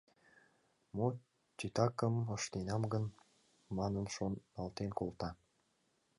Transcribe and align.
«Мо 0.95 1.07
титакым 1.57 2.15
ыштенам 2.35 2.83
гын?»— 2.93 3.05
манын 3.77 4.05
шоналтен 4.15 4.89
колта. 4.99 5.29